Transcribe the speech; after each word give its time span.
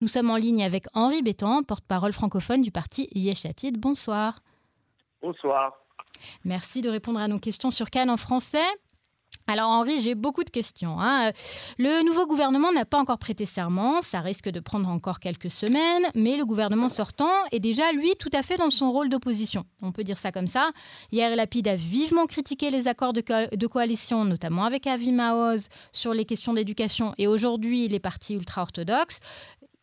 Nous 0.00 0.06
sommes 0.06 0.30
en 0.30 0.36
ligne 0.36 0.62
avec 0.62 0.86
Henri 0.94 1.22
Béton, 1.22 1.64
porte-parole 1.64 2.12
francophone 2.12 2.62
du 2.62 2.70
parti 2.70 3.08
Yeshatid. 3.12 3.78
Bonsoir. 3.78 4.40
Bonsoir. 5.20 5.72
Merci 6.44 6.82
de 6.82 6.88
répondre 6.88 7.18
à 7.18 7.26
nos 7.26 7.40
questions 7.40 7.72
sur 7.72 7.90
Cannes 7.90 8.10
en 8.10 8.16
français. 8.16 8.64
Alors 9.48 9.70
Henri, 9.70 10.00
j'ai 10.00 10.14
beaucoup 10.14 10.44
de 10.44 10.50
questions. 10.50 11.00
Hein. 11.00 11.32
Le 11.78 12.04
nouveau 12.04 12.26
gouvernement 12.26 12.70
n'a 12.70 12.84
pas 12.84 12.98
encore 12.98 13.18
prêté 13.18 13.46
serment, 13.46 14.02
ça 14.02 14.20
risque 14.20 14.50
de 14.50 14.60
prendre 14.60 14.88
encore 14.90 15.20
quelques 15.20 15.50
semaines, 15.50 16.06
mais 16.14 16.36
le 16.36 16.44
gouvernement 16.44 16.90
sortant 16.90 17.32
est 17.50 17.58
déjà, 17.58 17.90
lui, 17.92 18.14
tout 18.16 18.28
à 18.34 18.42
fait 18.42 18.58
dans 18.58 18.68
son 18.68 18.92
rôle 18.92 19.08
d'opposition. 19.08 19.64
On 19.80 19.90
peut 19.90 20.04
dire 20.04 20.18
ça 20.18 20.32
comme 20.32 20.48
ça. 20.48 20.70
Hier, 21.12 21.34
Lapide 21.34 21.66
a 21.66 21.76
vivement 21.76 22.26
critiqué 22.26 22.68
les 22.68 22.88
accords 22.88 23.14
de, 23.14 23.66
coalition, 23.66 24.26
notamment 24.26 24.64
avec 24.64 24.86
Avi 24.86 25.12
Maoz, 25.12 25.68
sur 25.92 26.12
les 26.12 26.26
questions 26.26 26.52
d'éducation, 26.52 27.14
et 27.16 27.26
aujourd'hui, 27.26 27.88
les 27.88 28.00
partis 28.00 28.34
ultra-orthodoxes. 28.34 29.18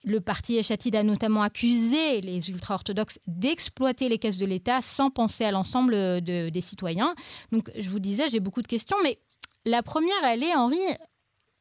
Le 0.07 0.21
parti 0.21 0.57
Echatid 0.57 0.95
a 0.95 1.01
notamment 1.01 1.41
accusé 1.41 2.21
les 2.21 2.49
ultra-orthodoxes 2.51 3.17
d'exploiter 3.25 4.07
les 4.07 4.19
caisses 4.19 4.37
de 4.37 4.45
l'État 4.45 4.79
sans 4.81 5.09
penser 5.09 5.43
à 5.45 5.51
l'ensemble 5.51 6.21
des 6.21 6.61
citoyens. 6.61 7.15
Donc, 7.51 7.71
je 7.75 7.89
vous 7.89 7.99
disais, 7.99 8.29
j'ai 8.29 8.39
beaucoup 8.39 8.61
de 8.61 8.67
questions, 8.67 8.97
mais 9.03 9.17
la 9.65 9.81
première, 9.81 10.23
elle 10.23 10.43
est, 10.43 10.55
Henri, 10.55 10.77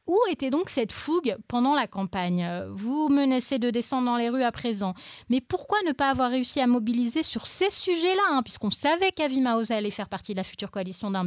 où 0.07 0.17
était 0.29 0.49
donc 0.49 0.69
cette 0.69 0.91
fougue 0.91 1.35
pendant 1.47 1.73
la 1.73 1.87
campagne? 1.87 2.47
Vous 2.71 3.09
menacez 3.09 3.59
de 3.59 3.69
descendre 3.69 4.05
dans 4.05 4.17
les 4.17 4.29
rues 4.29 4.43
à 4.43 4.51
présent, 4.51 4.93
mais 5.29 5.41
pourquoi 5.41 5.77
ne 5.87 5.91
pas 5.91 6.09
avoir 6.09 6.29
réussi 6.29 6.59
à 6.59 6.67
mobiliser 6.67 7.23
sur 7.23 7.47
ces 7.47 7.71
sujets-là 7.71 8.21
hein, 8.31 8.41
Puisqu'on 8.43 8.69
savait 8.69 9.11
qu'Avi 9.11 9.41
Maoz 9.41 9.71
allait 9.71 9.91
faire 9.91 10.09
partie 10.09 10.33
de 10.33 10.37
la 10.37 10.43
future 10.43 10.71
coalition 10.71 11.11
d'un 11.11 11.25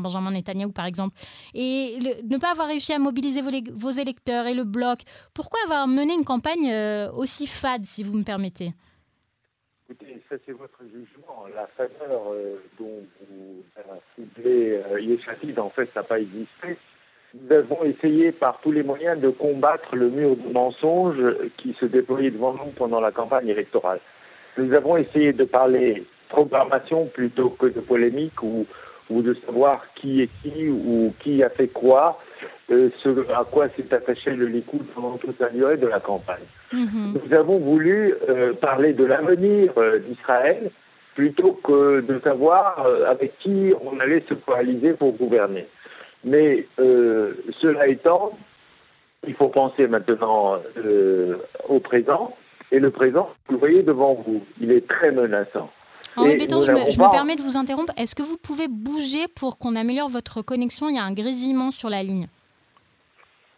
Benjamin 0.00 0.30
Netanyahu, 0.30 0.72
par 0.72 0.86
exemple, 0.86 1.16
et 1.54 1.98
ne 2.24 2.38
pas 2.38 2.52
avoir 2.52 2.68
réussi 2.68 2.92
à 2.92 2.98
mobiliser 2.98 3.42
vos, 3.72 3.90
électeurs 3.90 4.46
et 4.46 4.54
le 4.54 4.64
bloc. 4.64 5.00
Pourquoi 5.34 5.60
avoir 5.64 5.86
mené 5.86 6.14
une 6.14 6.24
campagne 6.24 6.70
euh, 6.70 7.10
aussi 7.12 7.46
fade, 7.46 7.84
si 7.84 8.02
vous 8.02 8.16
me 8.16 8.22
permettez? 8.22 8.72
Écoutez, 9.88 10.22
ça 10.28 10.36
c'est 10.46 10.52
votre 10.52 10.80
jugement. 10.84 11.46
La 11.54 11.66
faveur 11.66 12.32
euh, 12.32 12.62
dont 12.78 13.04
vous 13.28 13.64
ciblez 14.14 14.82
euh, 14.86 15.60
en 15.60 15.70
fait, 15.70 15.90
ça 15.92 16.00
n'a 16.00 16.06
pas 16.06 16.20
existé. 16.20 16.78
Nous 17.34 17.56
avons 17.56 17.84
essayé 17.84 18.32
par 18.32 18.60
tous 18.60 18.72
les 18.72 18.82
moyens 18.82 19.20
de 19.20 19.30
combattre 19.30 19.94
le 19.94 20.10
mur 20.10 20.36
de 20.36 20.52
mensonges 20.52 21.36
qui 21.58 21.76
se 21.78 21.86
déployait 21.86 22.30
devant 22.30 22.54
nous 22.54 22.72
pendant 22.76 23.00
la 23.00 23.12
campagne 23.12 23.48
électorale. 23.48 24.00
Nous 24.58 24.72
avons 24.74 24.96
essayé 24.96 25.32
de 25.32 25.44
parler 25.44 26.04
programmation 26.28 27.06
plutôt 27.06 27.50
que 27.50 27.66
de 27.66 27.80
polémique 27.80 28.42
ou, 28.42 28.66
ou 29.10 29.22
de 29.22 29.34
savoir 29.46 29.84
qui 29.94 30.22
est 30.22 30.30
qui 30.42 30.68
ou 30.68 31.12
qui 31.20 31.42
a 31.42 31.50
fait 31.50 31.68
quoi, 31.68 32.18
euh, 32.70 32.90
ce 33.02 33.08
à 33.32 33.44
quoi 33.44 33.68
s'est 33.76 33.94
attaché 33.94 34.30
le 34.30 34.46
Likoud 34.46 34.86
pendant 34.94 35.16
toute 35.18 35.38
la 35.38 35.50
durée 35.50 35.76
de 35.76 35.86
la 35.86 36.00
campagne. 36.00 36.46
Mhm. 36.72 37.14
Nous 37.14 37.36
avons 37.36 37.58
voulu 37.58 38.14
euh, 38.28 38.54
parler 38.54 38.92
de 38.92 39.04
l'avenir 39.04 39.72
euh, 39.76 39.98
d'Israël 39.98 40.70
plutôt 41.14 41.52
que 41.64 42.00
de 42.00 42.20
savoir 42.20 42.86
avec 43.08 43.36
qui 43.40 43.72
on 43.84 43.98
allait 44.00 44.24
se 44.28 44.34
coaliser 44.34 44.94
pour 44.94 45.12
gouverner. 45.12 45.66
Mais 46.24 46.66
cela 46.76 47.88
étant, 47.88 48.32
il 49.26 49.34
faut 49.34 49.48
penser 49.48 49.86
maintenant 49.86 50.58
au 51.68 51.80
présent. 51.80 52.36
Et 52.72 52.78
le 52.78 52.90
présent, 52.90 53.30
vous 53.48 53.54
le 53.54 53.58
voyez 53.58 53.82
devant 53.82 54.14
vous, 54.14 54.42
il 54.60 54.70
est 54.70 54.86
très 54.86 55.10
menaçant. 55.10 55.70
Henri 56.16 56.36
Béton, 56.36 56.60
je, 56.60 56.72
me, 56.72 56.90
je 56.90 57.00
me 57.00 57.10
permets 57.10 57.36
de 57.36 57.42
vous 57.42 57.56
interrompre. 57.56 57.92
Est-ce 57.96 58.14
que 58.14 58.22
vous 58.22 58.36
pouvez 58.36 58.68
bouger 58.68 59.26
pour 59.34 59.58
qu'on 59.58 59.76
améliore 59.76 60.08
votre 60.08 60.42
connexion? 60.42 60.88
Il 60.88 60.96
y 60.96 60.98
a 60.98 61.04
un 61.04 61.12
grésillement 61.12 61.70
sur 61.70 61.88
la 61.88 62.02
ligne. 62.02 62.28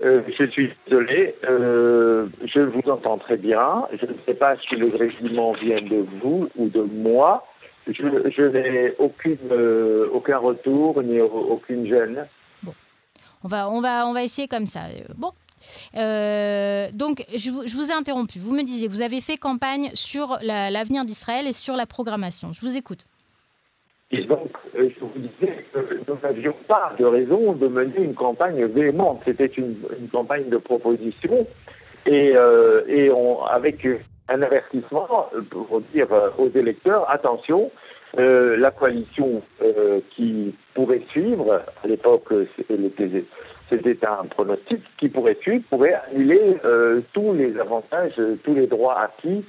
Euh, 0.03 0.23
je 0.37 0.47
suis 0.47 0.73
désolé, 0.87 1.37
euh, 1.49 2.27
je 2.45 2.61
vous 2.61 2.91
entends 2.91 3.19
très 3.19 3.37
bien. 3.37 3.87
Je 3.93 4.07
ne 4.07 4.15
sais 4.27 4.35
pas 4.35 4.57
si 4.57 4.75
le 4.75 4.89
régiment 4.89 5.53
vient 5.53 5.81
de 5.81 6.05
vous 6.21 6.49
ou 6.57 6.69
de 6.69 6.83
moi. 6.83 7.47
Je, 7.87 8.47
n'ai 8.47 8.95
aucune, 8.99 9.39
euh, 9.51 10.09
aucun 10.13 10.39
retour 10.39 11.03
ni 11.03 11.21
aucune 11.21 11.87
gêne. 11.87 12.27
On 13.44 13.48
va, 13.48 13.69
on 13.69 13.80
va, 13.80 14.06
on 14.06 14.12
va 14.12 14.22
essayer 14.22 14.48
comme 14.48 14.66
ça. 14.66 14.82
Bon. 15.16 15.32
donc, 15.94 17.25
je, 17.34 17.50
vous 17.50 17.91
ai 17.91 17.92
interrompu. 17.92 18.38
Vous 18.38 18.53
me 18.53 18.62
disiez, 18.62 18.88
vous 18.88 19.03
avez 19.03 19.20
fait 19.20 19.36
campagne 19.36 19.91
sur 19.94 20.38
l'avenir 20.42 21.04
d'Israël 21.04 21.47
et 21.47 21.53
sur 21.53 21.76
la 21.76 21.86
programmation. 21.86 22.53
Je 22.53 22.60
vous 22.60 22.76
écoute. 22.76 23.06
Et 24.12 24.25
donc, 24.25 24.50
je 24.75 25.00
vous 25.00 25.12
disais 25.16 25.64
que 25.72 25.78
nous 26.06 26.19
n'avions 26.22 26.54
pas 26.69 26.92
de 26.98 27.04
raison 27.06 27.54
de 27.54 27.66
mener 27.66 27.97
une 27.98 28.14
campagne 28.14 28.62
véhémente. 28.66 29.22
C'était 29.25 29.47
une, 29.47 29.76
campagne 30.12 30.50
de 30.50 30.59
proposition 30.59 31.47
et, 32.04 32.32
euh, 32.36 33.34
avec 33.50 33.86
un 34.28 34.42
avertissement 34.42 35.30
pour 35.50 35.80
dire 35.94 36.09
aux 36.36 36.50
électeurs, 36.50 37.10
attention, 37.10 37.70
euh, 38.19 38.56
la 38.56 38.71
coalition 38.71 39.43
euh, 39.62 40.00
qui 40.11 40.55
pourrait 40.75 41.03
suivre, 41.11 41.62
à 41.83 41.87
l'époque 41.87 42.33
c'était 43.71 44.06
un 44.06 44.27
pronostic, 44.27 44.83
qui 44.99 45.09
pourrait 45.09 45.39
suivre, 45.41 45.65
pourrait 45.71 45.99
annuler 46.11 46.56
tous 47.15 47.33
les 47.33 47.59
avantages, 47.59 48.21
tous 48.45 48.55
les 48.55 48.67
droits 48.67 49.01
acquis 49.01 49.45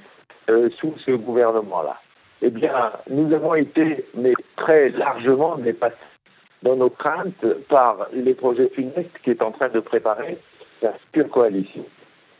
sous 0.48 0.94
ce 1.04 1.10
gouvernement-là 1.10 2.00
eh 2.46 2.50
bien, 2.50 2.92
nous 3.08 3.32
avons 3.32 3.54
été, 3.54 4.04
mais 4.14 4.34
très 4.56 4.90
largement 4.90 5.56
dépassés 5.56 5.96
dans 6.62 6.76
nos 6.76 6.90
craintes 6.90 7.46
par 7.70 8.08
les 8.12 8.34
projets 8.34 8.68
funestes 8.68 9.18
qui 9.22 9.30
est 9.30 9.42
en 9.42 9.50
train 9.50 9.68
de 9.70 9.80
préparer 9.80 10.36
la 10.82 10.92
pure 11.12 11.30
coalition. 11.30 11.86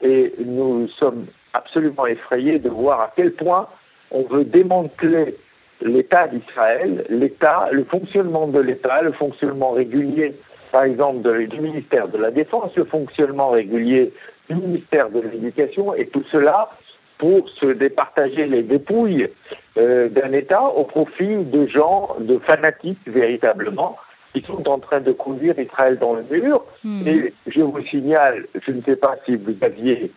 Et 0.03 0.35
nous 0.45 0.89
sommes 0.89 1.27
absolument 1.55 2.07
effrayés 2.07 2.59
de 2.59 2.69
voir 2.69 3.01
à 3.01 3.13
quel 3.17 3.33
point 3.33 3.67
on 4.11 4.21
veut 4.23 4.45
démanteler 4.45 5.37
l'État 5.83 6.29
d'Israël, 6.29 7.05
l'État, 7.09 7.69
le 7.73 7.85
fonctionnement 7.85 8.47
de 8.47 8.61
l'État, 8.61 9.03
le 9.03 9.13
fonctionnement 9.13 9.73
régulier, 9.73 10.35
par 10.73 10.85
exemple, 10.85 11.47
du 11.47 11.61
ministère 11.61 12.09
de 12.09 12.19
la 12.19 12.31
Défense, 12.31 12.75
le 12.77 12.85
fonctionnement 12.85 13.51
régulier 13.51 14.13
du 14.49 14.57
ministère 14.57 15.11
de 15.11 15.21
l'Éducation, 15.21 15.95
et 15.95 16.07
tout 16.07 16.25
cela 16.31 16.71
pour 17.19 17.49
se 17.49 17.67
départager 17.67 18.47
les 18.47 18.63
dépouilles 18.63 19.29
euh, 19.77 20.09
d'un 20.09 20.33
État 20.33 20.65
au 20.65 20.85
profit 20.85 21.37
de 21.37 21.67
gens, 21.67 22.17
de 22.19 22.39
fanatiques 22.39 23.07
véritablement, 23.07 23.97
qui 24.35 24.43
sont 24.43 24.69
en 24.69 24.81
train 24.81 25.01
de 25.01 25.13
conduire 25.13 25.59
Israël 25.59 25.99
dans 25.99 26.15
le 26.15 26.25
mur. 26.25 26.65
Hmm. 26.83 27.07
Et 27.07 27.33
je 27.47 27.61
vous 27.61 27.81
signale, 27.83 28.47
je 28.67 28.73
ne 28.73 28.83
sais 28.83 28.97
pas 28.97 29.17
si 29.25 29.37
vous 29.37 29.55
aviez 29.63 30.11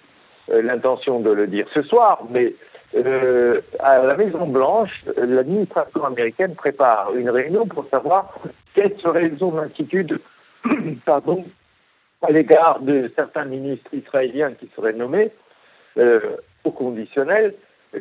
euh, 0.49 0.61
l'intention 0.61 1.19
de 1.19 1.29
le 1.29 1.47
dire 1.47 1.67
ce 1.73 1.83
soir, 1.83 2.23
mais 2.31 2.53
euh, 2.95 3.61
à 3.79 3.99
la 3.99 4.15
Maison 4.15 4.47
Blanche, 4.47 4.91
l'administration 5.17 6.05
américaine 6.05 6.55
prépare 6.55 7.13
une 7.15 7.29
réunion 7.29 7.65
pour 7.67 7.85
savoir 7.89 8.33
quelle 8.73 8.97
serait 8.99 9.31
son 9.37 9.57
attitude 9.57 10.19
pardon, 11.05 11.45
à 12.21 12.31
l'égard 12.31 12.79
de 12.79 13.11
certains 13.15 13.45
ministres 13.45 13.93
israéliens 13.93 14.53
qui 14.53 14.69
seraient 14.75 14.93
nommés 14.93 15.31
au 16.63 16.71
conditionnel. 16.71 17.55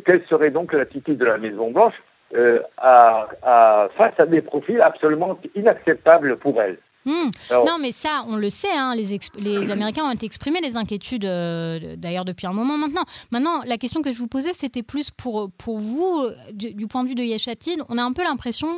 Quelle 0.05 0.25
serait 0.27 0.51
donc 0.51 0.73
l'attitude 0.73 1.19
de 1.19 1.25
la 1.25 1.39
Maison-Blanche 1.39 1.95
euh, 2.35 2.61
face 2.79 4.19
à 4.19 4.27
des 4.27 4.43
profils 4.43 4.81
absolument 4.81 5.39
inacceptables 5.55 6.37
pour 6.37 6.61
elle? 6.61 6.79
Hmm. 7.07 7.31
non, 7.53 7.79
mais 7.81 7.93
ça, 7.93 8.25
on 8.27 8.35
le 8.35 8.51
sait, 8.51 8.73
hein, 8.73 8.97
les, 8.97 9.21
les, 9.39 9.71
Américains 9.71 10.05
ont 10.05 10.11
exprimé 10.11 10.61
des 10.61 10.77
inquiétudes, 10.77 11.25
euh, 11.25 11.95
d'ailleurs, 11.97 12.25
depuis 12.25 12.49
un 12.49 12.53
moment 12.53 12.77
maintenant. 12.77 13.05
Maintenant, 13.31 13.63
la 13.65 13.79
question 13.79 14.03
que 14.03 14.11
je 14.11 14.19
vous 14.19 14.27
posais, 14.27 14.53
c'était 14.53 14.83
plus 14.83 15.13
pour, 15.13 15.53
pour 15.53 15.79
vous, 15.79 16.27
du, 16.53 16.87
point 16.89 17.05
de 17.05 17.09
vue 17.09 17.15
de 17.15 17.23
Yeshatid. 17.23 17.81
On 17.89 17.97
a 17.97 18.03
un 18.03 18.13
peu 18.13 18.25
l'impression 18.25 18.69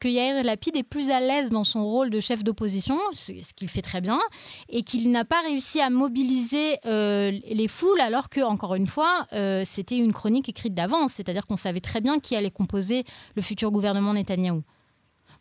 que 0.00 0.08
Yair 0.08 0.44
Lapid 0.44 0.76
est 0.76 0.82
plus 0.82 1.08
à 1.08 1.20
l'aise 1.20 1.48
dans 1.48 1.64
son 1.64 1.82
rôle 1.82 2.10
de 2.10 2.20
chef 2.20 2.44
d'opposition, 2.44 2.98
ce, 3.14 3.32
qu'il 3.56 3.70
fait 3.70 3.82
très 3.82 4.02
bien, 4.02 4.20
et 4.68 4.82
qu'il 4.82 5.10
n'a 5.10 5.24
pas 5.24 5.40
réussi 5.40 5.80
à 5.80 5.88
mobiliser 5.88 6.76
euh, 6.84 7.32
les 7.48 7.68
foules, 7.68 8.02
alors 8.02 8.28
que, 8.28 8.42
encore 8.42 8.74
une 8.74 8.86
fois, 8.86 9.26
euh, 9.32 9.62
c'était 9.64 9.96
une 9.96 10.12
chronique 10.12 10.50
écrite 10.50 10.74
d'avance, 10.74 11.12
c'est-à-dire 11.14 11.46
qu'on 11.46 11.56
savait 11.56 11.80
très 11.80 12.02
bien 12.02 12.18
qui 12.18 12.36
allait 12.36 12.50
composer 12.50 13.04
le 13.34 13.40
futur 13.40 13.70
gouvernement 13.70 14.12
Netanyahou. 14.12 14.62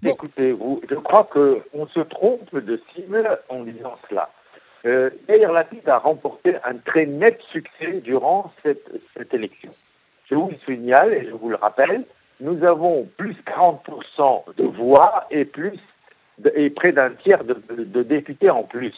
Écoutez, 0.04 0.52
vous, 0.52 0.82
je 0.90 0.96
crois 0.96 1.24
qu'on 1.24 1.88
se 1.88 2.00
trompe 2.02 2.56
de 2.56 2.82
cible 2.94 3.40
en 3.50 3.64
disant 3.64 3.96
cela. 4.10 4.30
Euh, 4.86 5.10
Yair 5.28 5.52
Lapid 5.52 5.88
a 5.90 5.98
remporté 5.98 6.56
un 6.64 6.76
très 6.78 7.06
net 7.06 7.40
succès 7.52 8.02
durant 8.04 8.54
cette, 8.64 8.90
cette 9.16 9.34
élection. 9.34 9.72
Je 10.30 10.36
vous 10.36 10.50
le 10.50 10.58
signale 10.66 11.14
et 11.14 11.26
je 11.26 11.32
vous 11.32 11.50
le 11.50 11.56
rappelle, 11.56 12.04
nous 12.40 12.64
avons 12.64 13.10
plus 13.18 13.36
40% 13.48 14.56
de 14.56 14.64
voix 14.64 15.26
et 15.32 15.46
plus 15.46 15.80
et 16.56 16.70
près 16.70 16.92
d'un 16.92 17.10
tiers 17.10 17.44
de, 17.44 18.04
députés 18.04 18.52
en 18.52 18.64
plus. 18.64 18.94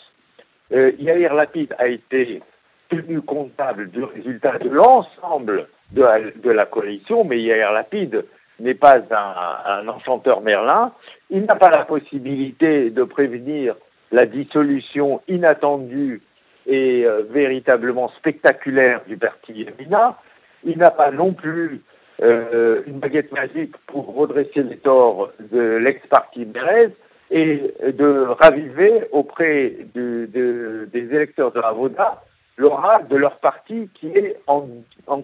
Euh, 0.74 0.92
Yair 1.00 1.34
Lapid 1.34 1.74
a 1.78 1.88
été 1.88 2.42
tenu 2.90 3.22
comptable 3.22 3.90
du 3.90 4.04
résultat 4.04 4.58
de 4.58 4.70
l'ensemble 4.70 5.70
de, 5.92 6.04
de, 6.36 6.50
la 6.50 6.66
coalition, 6.66 7.24
mais 7.24 7.40
Yair 7.40 7.72
Lapid 7.72 8.26
n'est 8.60 8.76
pas 8.76 8.98
un, 9.12 9.88
enchanteur 9.88 10.42
Merlin. 10.42 10.92
Il 11.30 11.46
n'a 11.46 11.56
pas 11.56 11.70
la 11.70 11.86
possibilité 11.86 12.90
de 12.90 13.04
prévenir 13.04 13.76
la 14.12 14.26
dissolution 14.26 15.22
inattendue 15.28 16.22
et 16.66 17.06
euh, 17.06 17.24
véritablement 17.30 18.10
spectaculaire 18.18 19.02
du 19.08 19.18
parti 19.18 19.54
Yamina. 19.54 20.18
Il 20.64 20.78
n'a 20.78 20.92
pas 20.92 21.12
non 21.12 21.34
plus 21.34 21.82
euh, 22.22 22.82
une 22.86 23.00
baguette 23.00 23.32
magique 23.32 23.76
pour 23.88 24.14
redresser 24.14 24.64
les 24.64 24.78
torts 24.78 25.32
de 25.40 25.78
l'ex-parti 25.78 26.46
Mérez 26.46 26.94
et 27.32 27.74
de 27.94 28.26
raviver 28.42 29.04
auprès 29.12 29.76
des 29.94 31.16
électeurs 31.16 31.52
de 31.52 31.60
la 31.60 31.72
VODA 31.72 32.24
l'aura 32.60 33.02
de 33.04 33.16
leur 33.16 33.40
parti 33.40 33.90
qui 33.96 34.08
est 34.08 34.38
en, 34.48 34.68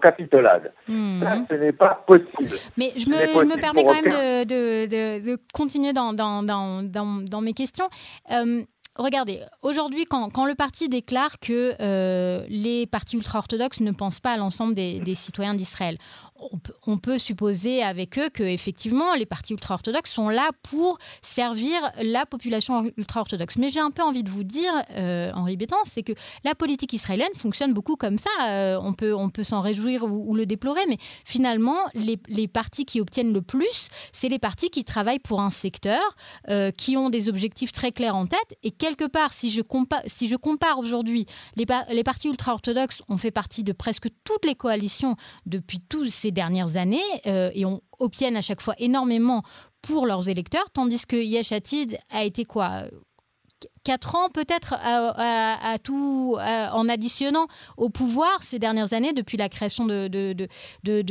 capitolade. 0.01 0.71
Hmm. 0.87 1.21
Ça, 1.21 1.35
ce 1.49 1.55
n'est 1.55 1.73
pas 1.73 2.03
possible. 2.07 2.57
Mais 2.77 2.93
je 2.95 3.07
me, 3.07 3.59
permets 3.59 3.83
quand 3.83 4.01
même 4.01 4.45
de, 4.45 5.37
continuer 5.53 5.93
dans, 5.93 6.13
dans, 6.13 7.41
mes 7.41 7.53
questions. 7.53 7.87
Euh, 8.31 8.63
regardez, 8.95 9.41
aujourd'hui, 9.61 10.05
quand, 10.05 10.45
le 10.45 10.55
parti 10.55 10.89
déclare 10.89 11.39
que 11.39 11.75
euh, 11.79 12.45
les 12.49 12.85
partis 12.85 13.17
ultra-orthodoxes 13.17 13.81
ne 13.81 13.91
pensent 13.91 14.19
pas 14.19 14.33
à 14.33 14.37
l'ensemble 14.37 14.73
des, 14.73 15.15
citoyens 15.15 15.53
d'Israël, 15.53 15.97
on 16.85 16.97
peut, 16.97 17.17
supposer 17.17 17.81
avec 17.81 18.19
eux 18.19 18.29
que 18.29 18.43
effectivement 18.43 19.13
les 19.13 19.25
partis 19.25 19.53
ultra-orthodoxes 19.53 20.11
sont 20.11 20.27
là 20.27 20.49
pour 20.63 20.99
servir 21.21 21.79
la 22.01 22.25
population 22.25 22.91
ultra-orthodoxe. 22.97 23.55
Mais 23.55 23.69
j'ai 23.69 23.79
un 23.79 23.89
peu 23.89 24.03
envie 24.03 24.23
de 24.23 24.29
vous 24.29 24.43
dire, 24.43 24.71
euh, 24.91 25.31
Henri 25.33 25.55
Bétan, 25.55 25.77
c'est 25.85 26.03
que 26.03 26.11
la 26.43 26.53
politique 26.53 26.91
israélienne 26.91 27.33
fonctionne 27.35 27.73
beaucoup 27.73 27.95
comme 27.95 28.17
ça. 28.17 28.29
Euh, 28.43 28.77
on 28.81 28.93
peut, 28.93 29.43
s'en 29.43 29.61
réjouir 29.61 30.03
ou, 30.03 30.35
le 30.35 30.45
déplorer, 30.45 30.81
mais 30.89 30.97
finalement, 31.23 31.77
les, 31.93 32.47
partis 32.47 32.85
qui 32.85 33.01
obtiennent 33.01 33.33
le 33.33 33.41
plus, 33.41 33.87
c'est 34.11 34.29
les 34.29 34.39
partis 34.39 34.69
qui 34.69 34.83
travaillent 34.83 35.19
pour 35.19 35.41
un 35.41 35.49
secteur, 35.49 36.01
qui 36.77 36.97
ont 36.97 37.09
des 37.09 37.29
objectifs 37.29 37.71
très 37.71 37.91
clairs 37.91 38.15
en 38.15 38.27
tête. 38.27 38.57
Et 38.63 38.71
quelque 38.85 39.07
part, 39.07 39.33
si 39.33 39.49
je, 39.49 39.61
compare, 39.61 40.79
aujourd'hui, 40.79 41.25
les, 41.55 41.65
partis 42.03 42.27
ultra-orthodoxes 42.27 43.01
ont 43.09 43.17
fait 43.17 43.31
partie 43.31 43.63
de 43.63 43.73
presque 43.73 44.07
toutes 44.23 44.45
les 44.45 44.53
coalitions 44.53 45.15
depuis 45.47 45.79
tous 45.79 46.09
ces 46.11 46.31
dernières 46.31 46.77
années 46.77 47.01
euh, 47.25 47.49
et 47.55 47.65
on 47.65 47.81
obtiennent 47.97 48.37
à 48.37 48.41
chaque 48.41 48.61
fois 48.61 48.75
énormément 48.77 49.41
pour 49.81 50.05
leurs 50.05 50.29
électeurs, 50.29 50.69
tandis 50.71 51.05
que 51.05 51.15
Yesh 51.15 51.51
a 51.51 52.23
été 52.23 52.45
quoi 52.45 52.83
4 53.85 54.15
ans 54.15 54.29
peut-être 54.29 54.73
à, 54.73 55.77
tout 55.81 56.37
en 56.39 56.89
additionnant 56.89 57.47
au 57.77 57.89
pouvoir 57.89 58.43
ces 58.43 58.59
dernières 58.59 58.93
années 58.93 59.13
depuis 59.13 59.37
la 59.37 59.47
création 59.47 59.85
de, 59.85 60.47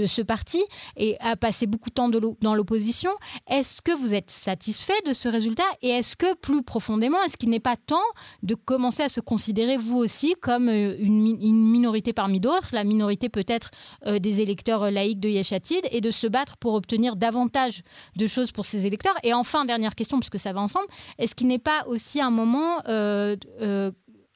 ce 0.06 0.22
parti 0.22 0.62
et 0.96 1.16
a 1.20 1.36
passé 1.36 1.66
beaucoup 1.66 1.88
de 1.88 1.94
temps 1.94 2.08
dans 2.08 2.54
l'opposition. 2.54 3.10
Est-ce 3.48 3.80
que 3.80 3.92
vous 3.92 4.12
êtes 4.12 4.30
satisfait 4.30 5.00
de 5.06 5.12
ce 5.12 5.28
résultat? 5.28 5.64
Et 5.82 5.88
est-ce 5.88 6.16
que 6.16 6.34
plus 6.34 6.62
profondément, 6.62 7.22
est-ce 7.24 7.36
qu'il 7.36 7.50
n'est 7.50 7.60
pas 7.60 7.76
temps 7.76 7.96
de 8.42 8.54
commencer 8.54 9.02
à 9.02 9.08
se 9.08 9.20
considérer 9.20 9.76
vous 9.76 9.96
aussi 9.96 10.34
comme 10.40 10.68
euh, 10.68 10.96
une, 10.98 11.22
minorité 11.70 12.12
parmi 12.12 12.40
d'autres, 12.40 12.68
la 12.72 12.84
minorité 12.84 13.28
peut-être 13.28 13.70
euh, 14.06 14.18
des 14.18 14.40
électeurs 14.40 14.90
laïcs 14.90 15.20
de 15.20 15.28
Yeshatid 15.28 15.86
et 15.90 16.00
de 16.00 16.10
se 16.10 16.26
battre 16.26 16.56
pour 16.56 16.74
obtenir 16.74 17.16
davantage 17.16 17.82
de 18.16 18.26
choses 18.26 18.52
pour 18.52 18.64
ces 18.64 18.86
électeurs? 18.86 19.14
Et 19.22 19.32
enfin, 19.32 19.64
dernière 19.64 19.94
question, 19.94 20.18
puisque 20.18 20.38
ça 20.38 20.52
va 20.52 20.60
ensemble, 20.60 20.86
est-ce 21.18 21.34
qu'il 21.34 21.46
n'est 21.46 21.58
pas 21.58 21.84
aussi 21.86 22.20
un 22.20 22.30
moment 22.30 22.63
euh, 22.88 23.36
euh, 23.60 23.90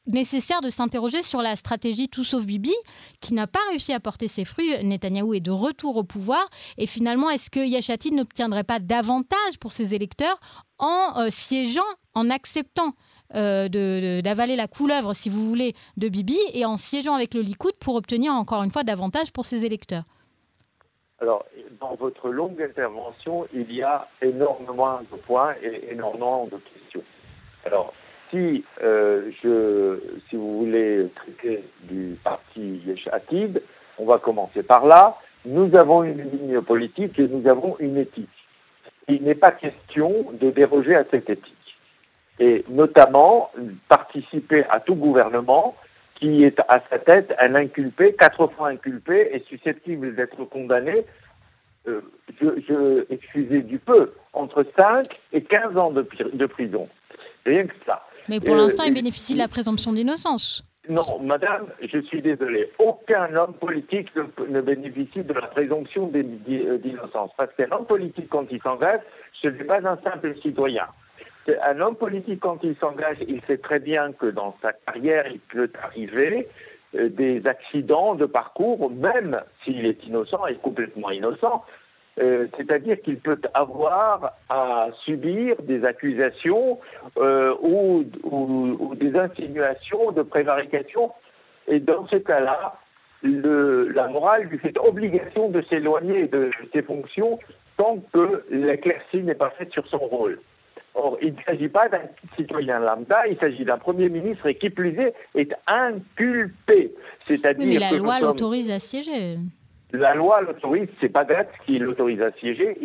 nécessaire 0.06 0.60
de 0.60 0.70
s'interroger 0.70 1.22
sur 1.22 1.42
la 1.42 1.56
stratégie 1.56 2.08
tout 2.08 2.24
sauf 2.24 2.44
Bibi, 2.46 2.74
qui 3.20 3.34
n'a 3.34 3.46
pas 3.46 3.58
réussi 3.70 3.92
à 3.92 4.00
porter 4.00 4.28
ses 4.28 4.44
fruits. 4.44 4.72
Netanyahou 4.82 5.34
est 5.34 5.40
de 5.40 5.50
retour 5.50 5.96
au 5.96 6.04
pouvoir. 6.04 6.48
Et 6.78 6.86
finalement, 6.86 7.30
est-ce 7.30 7.50
que 7.50 7.60
Yachati 7.60 8.12
n'obtiendrait 8.12 8.64
pas 8.64 8.78
davantage 8.78 9.58
pour 9.60 9.72
ses 9.72 9.94
électeurs 9.94 10.38
en 10.78 11.14
euh, 11.18 11.26
siégeant, 11.30 11.82
en 12.14 12.30
acceptant 12.30 12.92
d'avaler 13.30 14.56
la 14.56 14.68
couleuvre, 14.68 15.12
si 15.12 15.28
vous 15.28 15.46
voulez, 15.46 15.74
de 15.98 16.08
Bibi 16.08 16.38
et 16.54 16.64
en 16.64 16.78
siégeant 16.78 17.14
avec 17.14 17.34
le 17.34 17.42
Likoud 17.42 17.74
pour 17.78 17.94
obtenir 17.94 18.32
encore 18.32 18.62
une 18.62 18.70
fois 18.70 18.84
davantage 18.84 19.34
pour 19.34 19.44
ses 19.44 19.66
électeurs? 19.66 20.04
Alors, 21.20 21.44
dans 21.80 21.96
votre 21.96 22.28
longue 22.28 22.62
intervention, 22.62 23.46
il 23.52 23.72
y 23.72 23.82
a 23.82 24.08
énormément 24.22 25.00
de 25.00 25.16
points 25.18 25.54
et 25.62 25.90
énormément 25.90 26.46
de 26.46 26.58
questions. 26.58 27.02
Alors, 27.66 27.92
si 28.30 28.64
euh, 28.82 29.30
je, 29.42 29.98
si 30.28 30.36
vous 30.36 30.58
voulez 30.58 31.08
traiter 31.14 31.64
du 31.82 32.16
parti 32.22 32.82
Yesh 32.86 33.08
on 33.98 34.04
va 34.04 34.18
commencer 34.18 34.62
par 34.62 34.86
là. 34.86 35.16
Nous 35.44 35.74
avons 35.76 36.02
une 36.04 36.22
ligne 36.30 36.60
politique 36.60 37.18
et 37.18 37.28
nous 37.28 37.48
avons 37.48 37.76
une 37.78 37.96
éthique. 37.96 38.28
Il 39.08 39.22
n'est 39.22 39.34
pas 39.34 39.52
question 39.52 40.26
de 40.32 40.50
déroger 40.50 40.94
à 40.94 41.04
cette 41.10 41.30
éthique. 41.30 41.54
Et 42.38 42.64
notamment, 42.68 43.50
participer 43.88 44.64
à 44.70 44.80
tout 44.80 44.94
gouvernement 44.94 45.74
qui 46.14 46.44
est 46.44 46.60
à 46.68 46.82
sa 46.90 46.98
tête 46.98 47.32
un 47.38 47.54
inculpé, 47.54 48.14
quatre 48.14 48.46
fois 48.48 48.68
inculpé 48.68 49.28
et 49.32 49.40
susceptible 49.48 50.14
d'être 50.14 50.44
condamné, 50.44 51.04
euh, 51.86 52.00
je, 52.40 53.06
excusez 53.10 53.62
du 53.62 53.78
peu, 53.78 54.12
entre 54.32 54.64
5 54.76 55.04
et 55.32 55.42
15 55.42 55.76
ans 55.76 55.90
de, 55.90 56.06
de 56.32 56.46
prison. 56.46 56.88
Rien 57.46 57.66
que 57.66 57.74
ça. 57.86 58.07
Mais 58.28 58.40
pour 58.40 58.54
l'instant, 58.54 58.84
il 58.84 58.92
euh, 58.92 58.94
bénéficie 58.94 59.34
de 59.34 59.38
la 59.38 59.48
présomption 59.48 59.92
d'innocence. 59.92 60.64
Non, 60.88 61.18
madame, 61.20 61.66
je 61.82 61.98
suis 62.00 62.22
désolé. 62.22 62.70
Aucun 62.78 63.34
homme 63.36 63.54
politique 63.54 64.08
ne, 64.48 64.60
bénéficie 64.60 65.22
de 65.22 65.34
la 65.34 65.46
présomption 65.48 66.10
euh, 66.14 66.78
d'innocence. 66.78 67.30
Parce 67.36 67.52
qu'un 67.54 67.70
homme 67.72 67.86
politique, 67.86 68.28
quand 68.30 68.46
il 68.50 68.60
s'engage, 68.62 69.00
ce 69.42 69.48
n'est 69.48 69.64
pas 69.64 69.86
un 69.86 69.98
simple 69.98 70.34
citoyen. 70.40 70.86
Un 71.66 71.80
homme 71.80 71.96
politique, 71.96 72.40
quand 72.40 72.58
il 72.62 72.76
s'engage, 72.76 73.18
il 73.26 73.40
sait 73.46 73.58
très 73.58 73.80
bien 73.80 74.12
que 74.12 74.26
dans 74.26 74.54
sa 74.60 74.72
carrière, 74.72 75.26
il 75.30 75.40
peut 75.40 75.70
arriver 75.82 76.48
euh, 76.94 77.10
des 77.10 77.46
accidents 77.46 78.14
de 78.14 78.26
parcours, 78.26 78.90
même 78.90 79.42
s'il 79.64 79.84
est 79.84 80.02
innocent 80.06 80.46
et 80.46 80.56
complètement 80.56 81.10
innocent, 81.10 81.64
euh, 82.20 82.46
c'est-à-dire 82.56 83.00
qu'il 83.02 83.18
peut 83.18 83.40
avoir 83.54 84.32
à 84.48 84.88
subir 85.04 85.56
des 85.62 85.84
accusations 85.84 86.78
euh, 87.16 87.54
ou, 87.60 88.04
des 88.96 89.16
insinuations 89.16 90.12
de 90.12 90.22
prévarication. 90.22 91.12
Et 91.68 91.80
dans 91.80 92.06
ce 92.08 92.16
cas-là, 92.16 92.74
la 93.22 94.08
morale 94.08 94.44
lui 94.44 94.58
fait 94.58 94.76
obligation 94.78 95.48
de 95.48 95.62
s'éloigner 95.62 96.28
de 96.28 96.50
ses 96.72 96.82
fonctions 96.82 97.38
tant 97.76 97.98
que 98.12 98.44
l'éclaircie 98.50 99.18
n'est 99.18 99.34
pas 99.34 99.50
faite 99.50 99.72
sur 99.72 99.86
son 99.88 99.98
rôle. 99.98 100.40
Or, 100.94 101.16
il 101.22 101.34
ne 101.34 101.42
s'agit 101.46 101.68
pas 101.68 101.88
d'un 101.88 102.00
citoyen 102.36 102.80
lambda, 102.80 103.26
il 103.28 103.38
s'agit 103.38 103.64
d'un 103.64 103.78
Premier 103.78 104.08
ministre 104.08 104.46
et 104.46 104.56
qui 104.56 104.70
plus 104.70 104.98
est, 104.98 105.14
est 105.36 105.54
inculpé. 105.68 106.92
C'est-à-dire 107.22 107.80
mais 107.80 107.90
la 107.90 107.96
loi 107.96 108.18
l'autorise 108.18 108.70
à 108.70 108.80
siéger. 108.80 109.36
La 109.92 110.14
loi 110.14 110.42
l'autorise, 110.42 110.88
c'est 111.00 111.08
pas 111.08 111.24
Gratz 111.24 111.48
qui 111.64 111.78
l'autorise 111.78 112.20
à 112.20 112.30
siéger, 112.32 112.76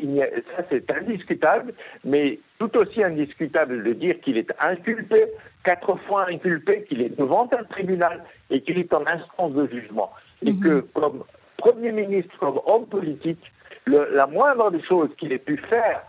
ça 0.56 0.64
c'est 0.70 0.90
indiscutable, 0.90 1.74
mais 2.06 2.40
tout 2.60 2.78
aussi 2.78 3.04
indiscutable 3.04 3.84
de 3.84 3.92
dire 3.94 4.22
qu'il 4.22 4.38
est 4.38 4.50
inculpé, 4.60 5.26
quatre 5.66 5.98
fois 6.08 6.30
inculpé, 6.30 6.84
qu'il 6.84 7.02
est 7.02 7.18
devant 7.18 7.50
un 7.52 7.64
tribunal 7.66 8.24
et 8.50 8.62
qu'il 8.62 8.78
est 8.78 8.94
en 8.94 9.06
instance 9.06 9.52
de 9.52 9.68
jugement. 9.68 10.12
Et 10.46 10.54
mhm. 10.54 10.60
que 10.62 10.80
comme 10.94 11.24
Premier 11.58 11.92
ministre, 11.92 12.38
comme 12.40 12.60
homme 12.66 12.86
politique, 12.86 13.52
la 13.86 14.28
moindre 14.28 14.72
des 14.72 14.82
choses 14.84 15.10
qu'il 15.18 15.34
ait 15.34 15.40
pu 15.40 15.58
faire, 15.58 16.04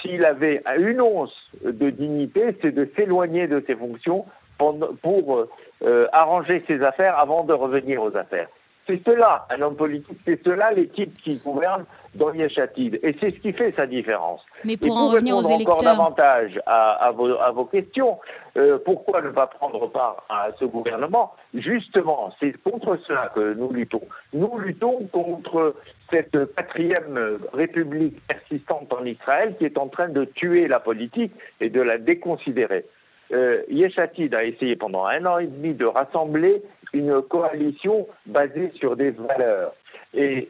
s'il 0.00 0.24
avait 0.24 0.62
une 0.78 1.00
once 1.00 1.34
de 1.64 1.90
dignité, 1.90 2.56
c'est 2.62 2.72
de 2.72 2.88
s'éloigner 2.96 3.48
de 3.48 3.62
ses 3.66 3.74
fonctions 3.74 4.26
pour, 4.58 5.46
euh, 5.82 6.08
arranger 6.12 6.64
ses 6.66 6.82
affaires 6.82 7.18
avant 7.18 7.44
de 7.44 7.52
revenir 7.52 8.02
aux 8.02 8.16
affaires. 8.16 8.48
C'est 8.86 9.02
cela, 9.04 9.46
un 9.50 9.60
homme 9.62 9.74
politique, 9.74 10.18
c'est 10.24 10.40
cela 10.44 10.70
l'équipe 10.70 11.12
qui 11.22 11.36
gouverne 11.36 11.84
dans 12.14 12.32
Yeshatid. 12.32 13.00
Et 13.02 13.16
c'est 13.20 13.32
ce 13.32 13.40
qui 13.40 13.52
fait 13.52 13.72
sa 13.76 13.86
différence. 13.86 14.40
Mais 14.64 14.76
pour, 14.76 14.96
en 14.96 15.08
revenir 15.08 15.36
aux 15.36 15.42
électeurs. 15.42 15.74
encore 15.74 15.82
davantage 15.82 16.60
à, 16.66 17.10
vos, 17.12 17.64
questions, 17.64 18.18
euh, 18.56 18.78
pourquoi 18.84 19.22
ne 19.22 19.30
pas 19.30 19.48
prendre 19.48 19.88
part 19.90 20.24
à 20.28 20.50
ce 20.58 20.64
gouvernement? 20.64 21.34
Justement, 21.52 22.32
c'est 22.38 22.52
contre 22.62 22.96
cela 23.08 23.32
que 23.34 23.54
nous 23.54 23.72
luttons. 23.72 24.02
Nous 24.32 24.56
luttons 24.58 25.06
contre 25.12 25.74
cette 26.10 26.54
quatrième 26.54 27.38
république 27.52 28.24
persistante 28.28 28.92
en 28.92 29.04
Israël 29.04 29.56
qui 29.58 29.64
est 29.64 29.78
en 29.78 29.88
train 29.88 30.08
de 30.08 30.24
tuer 30.24 30.68
la 30.68 30.78
politique 30.78 31.32
et 31.60 31.70
de 31.70 31.80
la 31.80 31.98
déconsidérer. 31.98 32.84
Euh, 33.32 33.62
Yeshatid 33.68 34.32
a 34.34 34.44
essayé 34.44 34.76
pendant 34.76 35.04
un 35.04 35.26
an 35.26 35.38
et 35.38 35.46
demi 35.46 35.74
de 35.74 35.84
rassembler 35.84 36.62
une 36.98 37.22
coalition 37.22 38.06
basée 38.26 38.72
sur 38.74 38.96
des 38.96 39.10
valeurs. 39.10 39.72
Et 40.14 40.48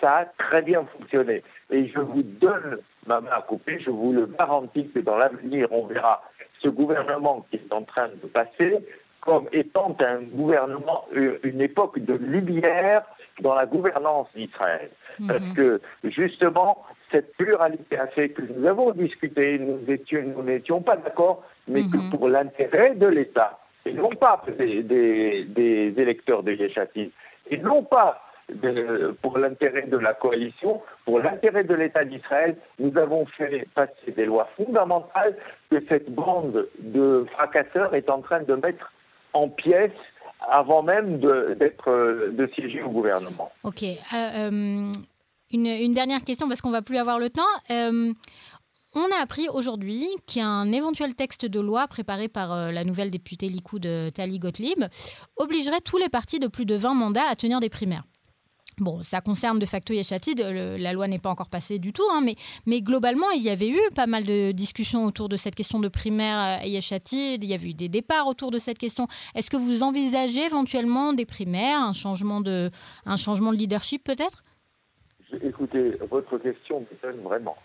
ça 0.00 0.16
a 0.18 0.24
très 0.26 0.62
bien 0.62 0.84
fonctionné. 0.96 1.42
Et 1.70 1.88
je 1.88 1.98
vous 1.98 2.22
donne 2.22 2.78
ma 3.06 3.20
main 3.20 3.30
à 3.32 3.42
couper, 3.42 3.80
je 3.80 3.90
vous 3.90 4.12
le 4.12 4.26
garantis 4.26 4.88
que 4.90 5.00
dans 5.00 5.16
l'avenir, 5.16 5.68
on 5.72 5.86
verra 5.86 6.22
ce 6.62 6.68
gouvernement 6.68 7.46
qui 7.50 7.56
est 7.56 7.72
en 7.72 7.82
train 7.82 8.08
de 8.08 8.26
passer 8.28 8.78
comme 9.20 9.48
étant 9.52 9.96
un 10.00 10.22
gouvernement, 10.22 11.04
euh, 11.14 11.38
une 11.42 11.60
époque 11.60 11.98
de 11.98 12.14
lumière 12.14 13.02
dans 13.42 13.54
la 13.54 13.66
gouvernance 13.66 14.28
d'Israël. 14.34 14.90
Mhm. 15.18 15.26
Parce 15.28 15.52
que 15.54 15.80
justement, 16.04 16.84
cette 17.10 17.36
pluralité 17.36 17.98
a 17.98 18.06
fait 18.08 18.30
que 18.30 18.42
nous 18.42 18.66
avons 18.66 18.92
discuté, 18.92 19.58
nous 19.58 20.42
n'étions 20.42 20.80
pas 20.80 20.96
d'accord, 20.96 21.44
mais 21.68 21.82
que 21.82 21.96
mhm. 21.96 22.10
pour 22.10 22.28
l'intérêt 22.28 22.94
de 22.94 23.06
l'État, 23.06 23.59
et 23.86 23.92
non 23.92 24.10
pas 24.10 24.42
des, 24.58 25.94
électeurs 25.96 26.42
de 26.42 26.52
Yeshatid, 26.52 27.10
et 27.50 27.56
non 27.58 27.82
pas 27.82 28.22
pour 29.22 29.38
l'intérêt 29.38 29.86
de 29.86 29.96
la 29.96 30.12
coalition, 30.12 30.82
pour 31.04 31.20
l'intérêt 31.20 31.62
de 31.62 31.74
l'État 31.74 32.04
d'Israël, 32.04 32.56
nous 32.80 32.96
avons 32.98 33.24
fait 33.26 33.66
passer 33.74 34.10
des 34.16 34.24
lois 34.24 34.48
fondamentales 34.56 35.36
que 35.70 35.76
cette 35.88 36.10
bande 36.10 36.68
de 36.80 37.26
fracasseurs 37.32 37.94
est 37.94 38.10
en 38.10 38.20
train 38.22 38.42
de 38.42 38.54
mettre 38.54 38.92
en 39.34 39.48
pièces 39.48 39.92
avant 40.48 40.82
même 40.82 41.18
d'être 41.18 42.30
de, 42.30 42.50
siéger 42.54 42.82
au 42.82 42.90
gouvernement. 42.90 43.52
Ok. 43.62 43.82
Euh, 43.82 43.90
euh, 44.14 44.92
une, 45.52 45.94
dernière 45.94 46.24
question 46.24 46.48
parce 46.48 46.60
qu'on 46.60 46.70
va 46.70 46.82
plus 46.82 46.96
avoir 46.96 47.18
le 47.18 47.28
temps. 47.28 47.42
Euh, 47.70 48.12
on 48.94 49.04
a 49.04 49.22
appris 49.22 49.48
aujourd'hui 49.48 50.06
qu'il 50.26 50.40
y 50.40 50.44
a 50.44 50.48
un 50.48 50.72
éventuel 50.72 51.14
texte 51.14 51.46
de 51.46 51.60
loi 51.60 51.86
préparé 51.88 52.28
par 52.28 52.72
la 52.72 52.84
nouvelle 52.84 53.10
députée 53.10 53.48
Likoud 53.48 53.86
Tali 54.14 54.38
Gottlieb 54.38 54.84
obligerait 55.36 55.80
tous 55.80 55.98
les 55.98 56.08
partis 56.08 56.40
de 56.40 56.48
plus 56.48 56.66
de 56.66 56.74
20 56.74 56.94
mandats 56.94 57.28
à 57.28 57.36
tenir 57.36 57.60
des 57.60 57.68
primaires. 57.68 58.04
Bon, 58.80 59.02
ça 59.02 59.20
concerne 59.20 59.58
de 59.58 59.66
facto 59.66 59.92
Yeshatid, 59.92 60.40
la 60.40 60.92
loi 60.94 61.06
n'est 61.06 61.18
pas 61.18 61.28
encore 61.28 61.50
passée 61.50 61.78
du 61.78 61.92
tout, 61.92 62.06
hein, 62.12 62.24
mais, 62.66 62.80
globalement, 62.80 63.30
il 63.30 63.42
y 63.42 63.50
avait 63.50 63.68
eu 63.68 63.78
pas 63.94 64.06
mal 64.06 64.24
de 64.24 64.52
discussions 64.52 65.04
autour 65.04 65.28
de 65.28 65.36
cette 65.36 65.54
question 65.54 65.80
de 65.80 65.88
primaire 65.88 66.38
à 66.38 66.66
Yeshatid, 66.66 67.44
il 67.44 67.50
y 67.50 67.52
avait 67.52 67.70
eu 67.70 67.74
des 67.74 67.90
départs 67.90 68.26
autour 68.26 68.50
de 68.50 68.58
cette 68.58 68.78
question. 68.78 69.06
Est-ce 69.34 69.50
que 69.50 69.58
vous 69.58 69.82
envisagez 69.82 70.44
éventuellement 70.46 71.12
des 71.12 71.26
primaires, 71.26 71.82
un 71.82 71.92
changement 71.92 72.40
de, 72.40 72.70
leadership 73.52 74.02
peut-être? 74.02 74.42
Écoutez, 75.42 75.98
votre 76.10 76.38
question 76.38 76.86
vraiment, 77.22 77.56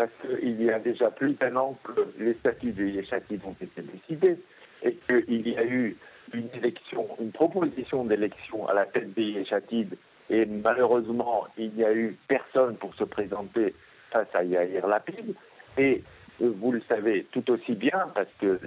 parce 0.00 0.12
qu'il 0.22 0.62
y 0.62 0.70
a 0.70 0.78
déjà 0.78 1.10
plus 1.10 1.34
d'un 1.34 1.54
an 1.56 1.76
que 1.84 1.92
les 2.18 2.32
statuts 2.36 2.72
de 2.72 2.86
Yeshatid 2.86 3.42
ont 3.44 3.54
été 3.60 3.82
décidés 3.82 4.38
et 4.82 4.94
qu'il 4.94 5.46
y 5.46 5.58
a 5.58 5.64
eu 5.66 5.94
une 6.32 6.48
élection, 6.54 7.06
une 7.20 7.32
proposition 7.32 8.06
d'élection 8.06 8.66
à 8.66 8.72
la 8.72 8.86
tête 8.86 9.12
des 9.12 9.24
Yeshatid 9.24 9.98
et 10.30 10.46
malheureusement, 10.46 11.48
il 11.58 11.74
n'y 11.74 11.84
a 11.84 11.92
eu 11.92 12.16
personne 12.28 12.76
pour 12.76 12.94
se 12.94 13.04
présenter 13.04 13.74
face 14.10 14.28
à 14.32 14.42
Yair 14.42 14.86
Lapid. 14.86 15.34
Et 15.76 16.02
vous 16.40 16.72
le 16.72 16.80
savez 16.88 17.26
tout 17.32 17.50
aussi 17.50 17.74
bien, 17.74 18.10
parce 18.14 18.32
que 18.40 18.58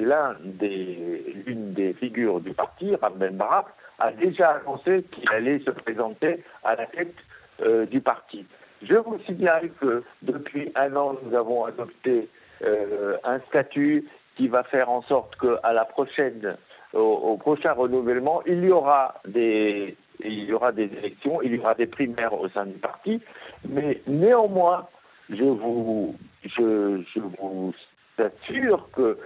l'une 1.47 1.73
des 1.73 1.93
figures 1.93 2.41
du 2.41 2.53
parti, 2.53 2.93
Rabben 2.93 3.37
Barak, 3.37 3.65
a 3.97 4.11
déjà 4.11 4.57
annoncé 4.57 5.03
qu'il 5.11 5.27
allait 5.31 5.61
se 5.65 5.71
présenter 5.71 6.43
à 6.63 6.75
la 6.75 6.85
tête 6.85 7.15
euh, 7.61 7.87
du 7.87 8.01
parti. 8.01 8.45
Je 8.83 8.95
vous 8.95 9.19
signale 9.25 9.69
que 9.79 10.03
depuis 10.21 10.71
un 10.75 10.95
an, 10.95 11.15
nous 11.23 11.35
avons 11.35 11.65
adopté 11.65 12.27
euh, 12.63 13.17
un 13.23 13.39
statut 13.49 14.07
qui 14.35 14.47
va 14.47 14.63
faire 14.63 14.89
en 14.89 15.01
sorte 15.03 15.35
qu'à 15.37 15.73
la 15.73 15.85
prochaine, 15.85 16.57
au, 16.93 17.37
prochain 17.37 17.73
renouvellement, 17.73 18.41
il 18.45 18.63
y 18.63 18.71
aura 18.71 19.15
des, 19.25 19.95
il 20.23 20.43
y 20.45 20.53
aura 20.53 20.71
des 20.71 20.85
élections, 20.97 21.41
il 21.41 21.55
y 21.55 21.59
aura 21.59 21.75
des 21.75 21.87
primaires 21.87 22.33
au 22.33 22.49
sein 22.49 22.65
du 22.65 22.77
parti, 22.77 23.21
mais 23.67 24.01
néanmoins, 24.07 24.87
je 25.29 25.43
vous, 25.43 26.15
je, 26.43 27.03
vous 27.39 27.73
assure 28.17 28.89
que 28.91 29.17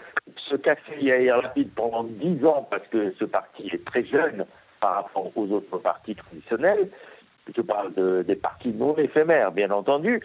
ce 0.50 0.56
qu'a 0.56 0.76
fait 0.76 1.02
Yair 1.02 1.42
Lapid 1.42 1.72
pendant 1.74 2.04
dix 2.04 2.46
ans, 2.46 2.68
parce 2.70 2.88
que 2.88 3.14
ce 3.20 3.26
parti 3.26 3.70
est 3.72 3.84
très 3.86 4.06
jeune 4.06 4.46
par 4.80 4.96
rapport 4.96 5.32
aux 5.36 5.48
autres 5.52 5.78
partis 5.80 6.16
traditionnels, 6.16 6.90
je 7.56 7.62
parle 7.62 7.94
des 8.26 8.36
partis 8.36 8.70
non 8.70 8.96
éphémères, 8.98 9.52
bien 9.52 9.72
entendu, 9.72 10.22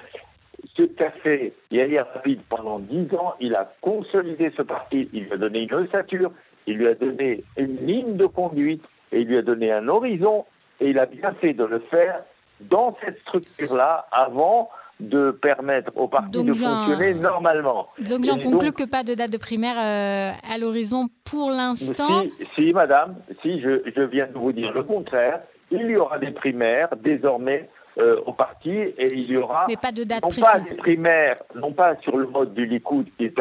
ce 0.77 0.83
qu'a 0.83 1.11
fait 1.11 1.53
Yair 1.71 2.07
Lapid 2.15 2.41
pendant 2.49 2.79
dix 2.79 3.13
ans, 3.15 3.35
il 3.41 3.55
a 3.55 3.73
consolidé 3.81 4.53
ce 4.57 4.63
parti, 4.63 5.09
il 5.13 5.25
lui 5.25 5.33
a 5.33 5.37
donné 5.37 5.63
une 5.63 5.75
ossature, 5.75 6.31
il 6.67 6.77
lui 6.77 6.89
a 6.89 6.95
donné 6.95 7.45
une 7.57 7.87
ligne 7.87 8.17
de 8.17 8.27
conduite 8.27 8.85
et 9.11 9.21
il 9.21 9.29
lui 9.29 9.39
a 9.39 9.43
donné 9.43 9.73
un 9.73 9.89
horizon 9.89 10.45
et 10.81 10.91
il 10.91 10.99
a 10.99 11.07
bien 11.07 11.33
fait 11.41 11.53
de 11.53 11.65
le 11.65 11.81
faire 11.81 12.23
dans 12.61 12.97
cette 13.05 13.21
structure-là 13.21 14.07
avant 14.13 14.71
de 15.01 15.33
permettre 15.33 15.91
au 15.97 16.07
parti 16.07 16.45
de 16.45 16.53
fonctionner 16.53 17.15
normalement. 17.15 17.89
Donc 17.99 18.25
j'en 18.25 18.39
conclus 18.39 18.73
que 18.73 18.89
pas 18.89 19.03
de 19.03 19.15
date 19.15 19.33
de 19.33 19.37
primaire 19.37 19.77
euh, 19.77 20.33
à 20.53 20.59
l'horizon 20.59 21.09
pour 21.25 21.51
l'instant. 21.51 22.23
Si, 22.55 22.73
madame, 22.73 23.17
si 23.43 23.61
je, 23.61 24.03
viens 24.03 24.29
de 24.29 24.39
vous 24.39 24.53
dire 24.53 24.73
le 24.73 24.85
contraire, 24.85 25.41
il 25.73 25.91
y 25.91 25.97
aura 25.97 26.19
des 26.19 26.31
primaires 26.31 26.89
désormais 26.97 27.69
euh, 27.99 28.21
au 28.25 28.33
parti 28.33 28.71
et 28.71 29.13
il 29.13 29.31
y 29.31 29.37
aura 29.37 29.67
Mais 29.69 29.77
pas 29.77 29.93
de 29.93 30.05
date 30.05 30.23
non 30.23 30.31
pas 30.31 30.59
des 30.59 30.77
primaires, 30.77 31.37
non 31.55 31.73
pas 31.73 31.97
sur 31.97 32.17
le 32.17 32.27
mode 32.27 32.55
du 32.55 32.65
Likoud 32.65 33.07
qui 33.17 33.27
est 33.27 33.41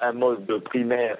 un, 0.00 0.12
mode 0.12 0.46
de 0.46 0.58
primaire 0.58 1.16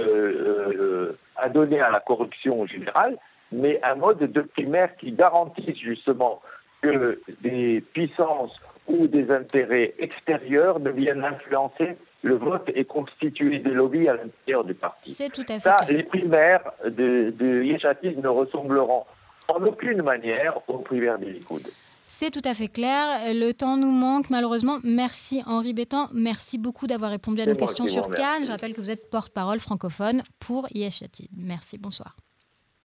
euh, 0.00 1.12
à 1.36 1.48
donner 1.48 1.80
à 1.80 1.90
la 1.90 2.00
corruption 2.00 2.66
générale, 2.66 3.18
mais 3.50 3.80
un 3.82 3.96
mode 3.96 4.18
de 4.18 4.40
primaire 4.40 4.96
qui 4.96 5.12
garantisse 5.12 5.76
justement 5.78 6.40
que 6.80 7.20
des 7.42 7.84
puissances 7.92 8.58
ou 8.88 9.06
des 9.06 9.30
intérêts 9.30 9.94
extérieurs 9.98 10.80
ne 10.80 10.90
viennent 10.90 11.24
influencer 11.24 11.96
le 12.22 12.36
vote 12.36 12.70
et 12.74 12.84
constituer 12.84 13.58
des 13.58 13.70
lobbies 13.70 14.08
à 14.08 14.14
l'intérieur 14.14 14.64
du 14.64 14.74
parti. 14.74 15.10
C'est 15.10 15.30
tout 15.30 15.42
à 15.48 15.54
fait 15.54 15.60
Ça, 15.60 15.76
les 15.88 16.04
primaires 16.04 16.72
de, 16.84 17.30
de 17.30 18.20
ne 18.20 18.28
ressembleront 18.28 19.04
en 19.48 19.62
aucune 19.64 20.02
manière 20.02 20.58
aux 20.68 20.78
primaires 20.78 21.18
des 21.18 21.32
Likoud. 21.32 21.68
C'est 22.04 22.30
tout 22.30 22.42
à 22.44 22.54
fait 22.54 22.68
clair. 22.68 23.32
Le 23.32 23.52
temps 23.52 23.76
nous 23.76 23.90
manque 23.90 24.28
malheureusement. 24.28 24.78
Merci 24.82 25.42
Henri 25.46 25.72
Bétan. 25.72 26.08
Merci 26.12 26.58
beaucoup 26.58 26.86
d'avoir 26.88 27.12
répondu 27.12 27.40
à 27.40 27.46
nos 27.46 27.54
questions 27.54 27.86
sur 27.86 28.08
Cannes. 28.12 28.44
Je 28.44 28.50
rappelle 28.50 28.72
que 28.72 28.80
vous 28.80 28.90
êtes 28.90 29.08
porte-parole 29.08 29.60
francophone 29.60 30.22
pour 30.40 30.66
Yeshatid. 30.72 31.28
Merci, 31.36 31.78
bonsoir. 31.78 32.16